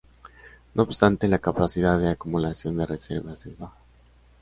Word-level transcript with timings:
No 0.73 0.81
obstante, 0.81 1.27
la 1.27 1.37
capacidad 1.37 1.99
de 1.99 2.09
acumulación 2.09 2.75
de 2.75 2.87
reservas 2.87 3.45
es 3.45 3.55
baja. 3.59 3.77